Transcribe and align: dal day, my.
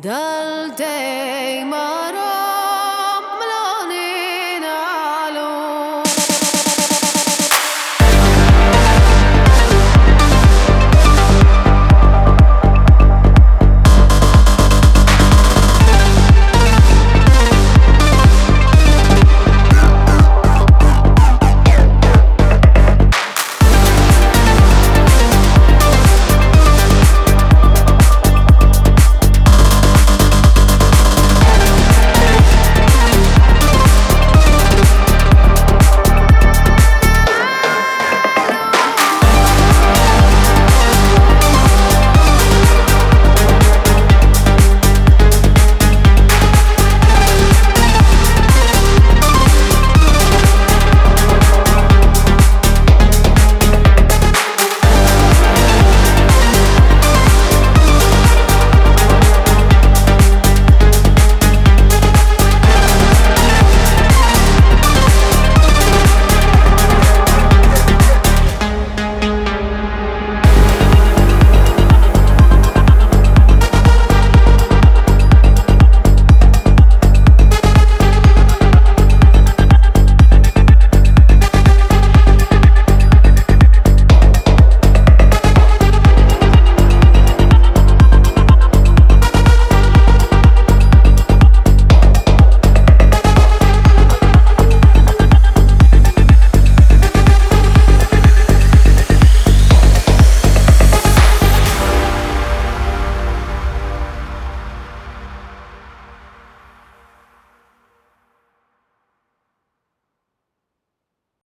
dal 0.00 0.70
day, 0.76 1.64
my. 1.64 1.97